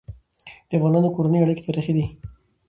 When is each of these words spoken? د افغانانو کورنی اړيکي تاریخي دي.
د 0.67 0.71
افغانانو 0.77 1.13
کورنی 1.15 1.39
اړيکي 1.41 1.63
تاریخي 1.67 1.93
دي. 1.97 2.05